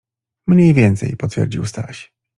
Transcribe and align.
-Mniej 0.47 0.73
więcej- 0.73 1.17
potwierdził 1.17 1.65
Staś. 1.65 2.13